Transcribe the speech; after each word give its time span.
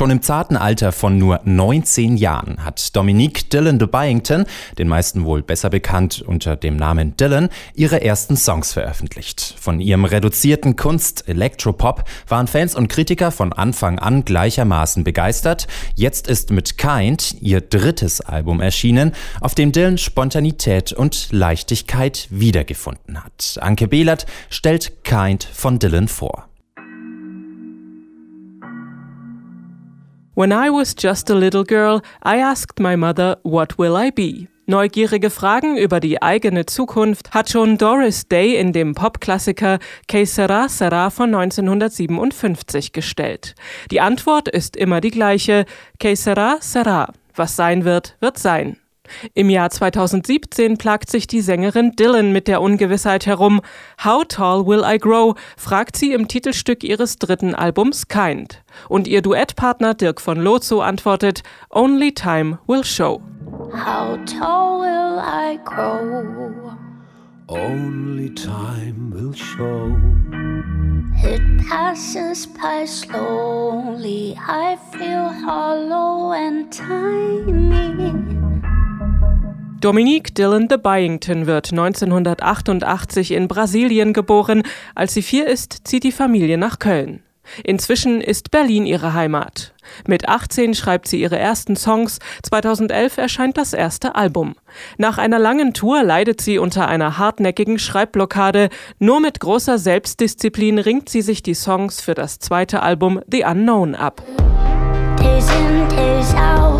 Schon 0.00 0.08
im 0.08 0.22
zarten 0.22 0.56
Alter 0.56 0.92
von 0.92 1.18
nur 1.18 1.42
19 1.44 2.16
Jahren 2.16 2.64
hat 2.64 2.96
Dominique 2.96 3.50
Dylan 3.50 3.78
de 3.78 3.86
Byington, 3.86 4.46
den 4.78 4.88
meisten 4.88 5.26
wohl 5.26 5.42
besser 5.42 5.68
bekannt 5.68 6.22
unter 6.22 6.56
dem 6.56 6.76
Namen 6.76 7.18
Dylan, 7.18 7.50
ihre 7.74 8.02
ersten 8.02 8.34
Songs 8.38 8.72
veröffentlicht. 8.72 9.56
Von 9.60 9.78
ihrem 9.78 10.06
reduzierten 10.06 10.74
Kunst 10.76 11.28
Electropop 11.28 12.04
waren 12.26 12.46
Fans 12.46 12.74
und 12.74 12.88
Kritiker 12.88 13.30
von 13.30 13.52
Anfang 13.52 13.98
an 13.98 14.24
gleichermaßen 14.24 15.04
begeistert. 15.04 15.66
Jetzt 15.96 16.28
ist 16.28 16.50
mit 16.50 16.78
Kind 16.78 17.36
ihr 17.42 17.60
drittes 17.60 18.22
Album 18.22 18.62
erschienen, 18.62 19.12
auf 19.42 19.54
dem 19.54 19.70
Dylan 19.70 19.98
Spontanität 19.98 20.94
und 20.94 21.28
Leichtigkeit 21.30 22.26
wiedergefunden 22.30 23.22
hat. 23.22 23.58
Anke 23.60 23.86
Behlert 23.86 24.24
stellt 24.48 25.04
Kind 25.04 25.44
von 25.44 25.78
Dylan 25.78 26.08
vor. 26.08 26.49
When 30.40 30.52
I 30.52 30.70
was 30.70 30.94
just 30.94 31.28
a 31.28 31.34
little 31.34 31.64
girl, 31.64 32.00
I 32.22 32.38
asked 32.38 32.80
my 32.80 32.96
mother, 32.96 33.36
What 33.42 33.78
will 33.78 33.94
I 33.94 34.10
be? 34.10 34.48
Neugierige 34.64 35.28
Fragen 35.28 35.76
über 35.76 36.00
die 36.00 36.22
eigene 36.22 36.64
Zukunft 36.64 37.32
hat 37.32 37.50
schon 37.50 37.76
Doris 37.76 38.26
Day 38.26 38.56
in 38.56 38.72
dem 38.72 38.94
Popklassiker 38.94 39.78
Que 40.08 40.24
sera 40.24 40.70
sera 40.70 41.10
von 41.10 41.34
1957 41.34 42.92
gestellt. 42.92 43.54
Die 43.90 44.00
Antwort 44.00 44.48
ist 44.48 44.76
immer 44.76 45.02
die 45.02 45.10
gleiche, 45.10 45.66
Que 45.98 46.16
sera 46.16 46.56
sera. 46.62 47.12
Was 47.34 47.56
sein 47.56 47.84
wird, 47.84 48.16
wird 48.20 48.38
sein. 48.38 48.78
Im 49.34 49.50
Jahr 49.50 49.70
2017 49.70 50.78
plagt 50.78 51.10
sich 51.10 51.26
die 51.26 51.40
Sängerin 51.40 51.92
Dylan 51.92 52.32
mit 52.32 52.48
der 52.48 52.60
Ungewissheit 52.60 53.26
herum. 53.26 53.60
How 54.04 54.24
tall 54.24 54.66
will 54.66 54.82
I 54.84 54.98
grow? 54.98 55.34
fragt 55.56 55.96
sie 55.96 56.12
im 56.12 56.28
Titelstück 56.28 56.84
ihres 56.84 57.18
dritten 57.18 57.54
Albums 57.54 58.08
Kind. 58.08 58.62
Und 58.88 59.08
ihr 59.08 59.22
Duettpartner 59.22 59.94
Dirk 59.94 60.20
von 60.20 60.38
Lozo 60.38 60.80
antwortet 60.80 61.42
Only 61.70 62.12
time 62.12 62.58
will 62.66 62.84
show. 62.84 63.20
How 63.72 64.18
tall 64.24 64.80
will 64.80 65.18
I 65.18 65.58
grow? 65.64 66.76
Only 67.48 68.32
time 68.34 69.10
will 69.12 69.34
show. 69.34 69.96
It 71.22 71.42
passes 71.68 72.46
by 72.46 72.86
slowly. 72.86 74.36
I 74.38 74.76
feel 74.92 75.28
hollow 75.28 76.32
and 76.32 76.72
tiny. 76.72 78.29
Dominique 79.80 80.34
Dillon 80.34 80.68
de 80.68 80.76
Byington 80.76 81.46
wird 81.46 81.70
1988 81.72 83.32
in 83.32 83.48
Brasilien 83.48 84.12
geboren. 84.12 84.62
Als 84.94 85.14
sie 85.14 85.22
vier 85.22 85.46
ist, 85.46 85.88
zieht 85.88 86.04
die 86.04 86.12
Familie 86.12 86.58
nach 86.58 86.78
Köln. 86.78 87.22
Inzwischen 87.64 88.20
ist 88.20 88.50
Berlin 88.50 88.84
ihre 88.84 89.14
Heimat. 89.14 89.72
Mit 90.06 90.28
18 90.28 90.74
schreibt 90.74 91.08
sie 91.08 91.22
ihre 91.22 91.38
ersten 91.38 91.76
Songs, 91.76 92.18
2011 92.42 93.16
erscheint 93.16 93.56
das 93.56 93.72
erste 93.72 94.16
Album. 94.16 94.54
Nach 94.98 95.16
einer 95.16 95.38
langen 95.38 95.72
Tour 95.72 96.02
leidet 96.02 96.42
sie 96.42 96.58
unter 96.58 96.86
einer 96.86 97.16
hartnäckigen 97.16 97.78
Schreibblockade. 97.78 98.68
Nur 98.98 99.20
mit 99.20 99.40
großer 99.40 99.78
Selbstdisziplin 99.78 100.78
ringt 100.78 101.08
sie 101.08 101.22
sich 101.22 101.42
die 101.42 101.54
Songs 101.54 102.02
für 102.02 102.14
das 102.14 102.38
zweite 102.38 102.82
Album 102.82 103.20
The 103.26 103.44
Unknown 103.44 103.94
ab. 103.94 104.22
Days 105.16 105.48
in, 105.48 105.88
days 105.88 106.34
out, 106.34 106.79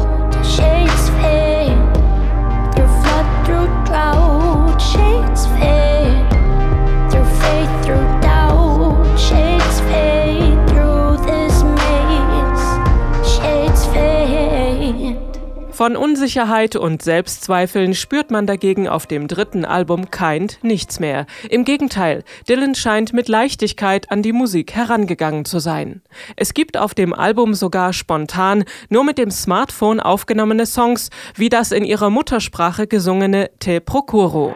Von 15.80 15.96
Unsicherheit 15.96 16.76
und 16.76 17.00
Selbstzweifeln 17.00 17.94
spürt 17.94 18.30
man 18.30 18.46
dagegen 18.46 18.86
auf 18.86 19.06
dem 19.06 19.28
dritten 19.28 19.64
Album 19.64 20.10
Kind 20.10 20.58
nichts 20.60 21.00
mehr. 21.00 21.24
Im 21.48 21.64
Gegenteil, 21.64 22.22
Dylan 22.46 22.74
scheint 22.74 23.14
mit 23.14 23.28
Leichtigkeit 23.28 24.10
an 24.10 24.20
die 24.20 24.34
Musik 24.34 24.74
herangegangen 24.74 25.46
zu 25.46 25.58
sein. 25.58 26.02
Es 26.36 26.52
gibt 26.52 26.76
auf 26.76 26.92
dem 26.92 27.14
Album 27.14 27.54
sogar 27.54 27.94
spontan 27.94 28.64
nur 28.90 29.04
mit 29.04 29.16
dem 29.16 29.30
Smartphone 29.30 30.00
aufgenommene 30.00 30.66
Songs, 30.66 31.08
wie 31.34 31.48
das 31.48 31.72
in 31.72 31.84
ihrer 31.84 32.10
Muttersprache 32.10 32.86
gesungene 32.86 33.48
Te 33.58 33.80
Procuro. 33.80 34.54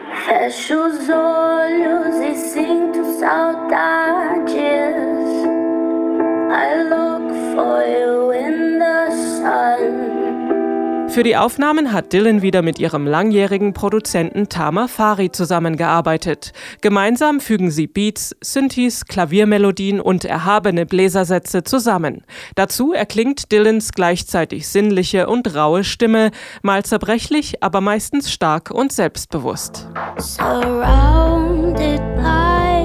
Für 11.15 11.23
die 11.23 11.37
Aufnahmen 11.37 11.93
hat 11.93 12.11
Dylan 12.11 12.41
wieder 12.41 12.61
mit 12.61 12.77
ihrem 12.77 13.07
langjährigen 13.07 13.71
Produzenten 13.71 14.49
Tama 14.49 14.89
Fari 14.89 15.31
zusammengearbeitet. 15.31 16.51
Gemeinsam 16.81 17.39
fügen 17.39 17.71
sie 17.71 17.87
Beats, 17.87 18.35
Synthes, 18.41 19.05
Klaviermelodien 19.05 20.01
und 20.01 20.25
erhabene 20.25 20.85
Bläsersätze 20.85 21.63
zusammen. 21.63 22.25
Dazu 22.55 22.91
erklingt 22.91 23.53
Dylans 23.53 23.93
gleichzeitig 23.93 24.67
sinnliche 24.67 25.27
und 25.27 25.55
raue 25.55 25.85
Stimme, 25.85 26.31
mal 26.63 26.83
zerbrechlich, 26.83 27.63
aber 27.63 27.79
meistens 27.79 28.29
stark 28.29 28.69
und 28.69 28.91
selbstbewusst. 28.91 29.87
Surrounded 30.17 32.01
by 32.17 32.83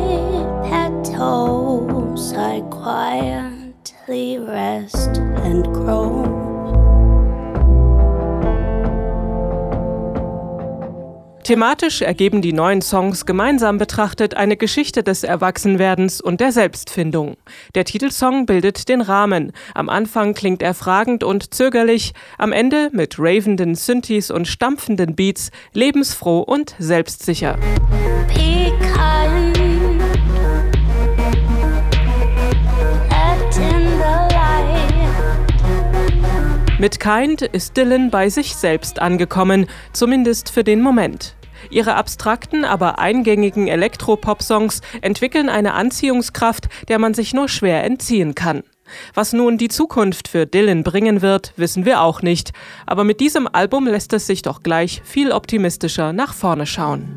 petals, 0.71 2.33
I 2.33 2.63
quietly 2.71 4.39
rest 4.39 5.19
and 5.43 5.65
grow. 5.73 6.40
Thematisch 11.51 12.01
ergeben 12.01 12.43
die 12.43 12.53
neuen 12.53 12.81
Songs 12.81 13.27
gemeinsam 13.27 13.77
betrachtet 13.77 14.35
eine 14.37 14.57
Geschichte 14.57 15.03
des 15.03 15.25
Erwachsenwerdens 15.25 16.21
und 16.21 16.41
der 16.41 16.53
Selbstfindung. 16.53 17.39
Der 17.75 17.85
Titelsong 17.85 18.47
bildet 18.47 18.89
den 18.89 19.01
Rahmen. 19.01 19.51
Am 19.75 19.89
Anfang 19.89 20.35
klingt 20.35 20.63
er 20.63 20.75
fragend 20.75 21.25
und 21.25 21.53
zögerlich, 21.53 22.13
am 22.39 22.53
Ende 22.53 22.91
mit 22.93 23.17
ravenden 23.19 23.75
Synthes 23.75 24.31
und 24.31 24.47
stampfenden 24.47 25.17
Beats 25.17 25.51
lebensfroh 25.73 26.39
und 26.39 26.77
selbstsicher. 26.79 27.59
Mit 36.79 37.01
Kind 37.01 37.43
ist 37.43 37.77
Dylan 37.77 38.13
bei 38.13 38.29
sich 38.29 38.55
selbst 38.55 39.01
angekommen, 39.03 39.67
zumindest 39.93 40.51
für 40.53 40.63
den 40.63 40.81
Moment. 40.81 41.35
Ihre 41.71 41.95
abstrakten, 41.95 42.65
aber 42.65 42.99
eingängigen 42.99 43.69
Elektropop-Songs 43.69 44.81
entwickeln 45.01 45.49
eine 45.49 45.75
Anziehungskraft, 45.75 46.69
der 46.89 46.99
man 46.99 47.15
sich 47.15 47.33
nur 47.33 47.49
schwer 47.49 47.85
entziehen 47.85 48.35
kann. 48.35 48.63
Was 49.15 49.33
nun 49.33 49.59
die 49.59 49.69
Zukunft 49.69 50.29
für 50.29 50.47
Dylan 50.47 50.83
bringen 50.83 51.23
wird, 51.23 51.53
wissen 51.57 51.85
wir 51.85 52.03
auch 52.03 52.23
nicht. 52.23 52.53
Aber 52.87 53.05
mit 53.05 53.21
diesem 53.21 53.47
Album 53.47 53.87
lässt 53.87 54.13
es 54.13 54.27
sich 54.27 54.43
doch 54.43 54.63
gleich 54.63 55.03
viel 55.05 55.33
optimistischer 55.33 56.13
nach 56.13 56.35
vorne 56.35 56.67
schauen. 56.67 57.09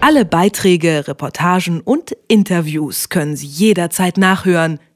Alle 0.00 0.24
Beiträge, 0.24 1.08
Reportagen 1.08 1.80
und 1.82 2.16
Interviews 2.26 3.08
können 3.08 3.36
Sie 3.36 3.46
jederzeit 3.46 4.16
nachhören 4.16 4.80